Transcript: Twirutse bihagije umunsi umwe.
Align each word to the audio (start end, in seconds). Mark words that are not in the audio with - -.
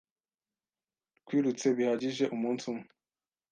Twirutse 1.19 1.65
bihagije 1.77 2.23
umunsi 2.35 2.63
umwe. 2.71 2.87